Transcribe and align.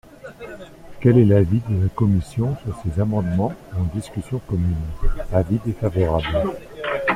Quel 0.99 1.19
est 1.19 1.25
l’avis 1.25 1.61
de 1.69 1.83
la 1.83 1.89
commission 1.89 2.57
sur 2.65 2.75
ces 2.81 2.99
amendements 2.99 3.53
en 3.77 3.83
discussion 3.93 4.41
commune? 4.47 4.73
Avis 5.31 5.59
défavorable. 5.63 6.49